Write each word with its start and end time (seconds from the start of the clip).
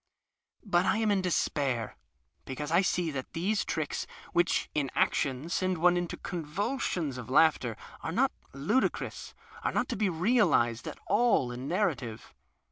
But 0.65 0.87
I 0.87 0.97
am 0.97 1.11
in 1.11 1.21
despair, 1.21 1.95
because 2.45 2.71
I 2.71 2.81
see 2.81 3.11
that 3.11 3.33
these 3.33 3.63
tricks, 3.63 4.07
wliich 4.33 4.67
in 4.73 4.89
action 4.95 5.47
send 5.47 5.77
one 5.77 5.95
into 5.95 6.17
convulsions 6.17 7.19
of 7.19 7.29
laughter, 7.29 7.77
are 8.01 8.11
not 8.11 8.31
ludicrous, 8.51 9.35
are 9.63 9.71
not 9.71 9.87
to 9.89 9.95
be 9.95 10.09
realized 10.09 10.87
at 10.87 10.97
all 11.05 11.51
in 11.51 11.67
narra 11.67 11.97
tive. 11.97 12.33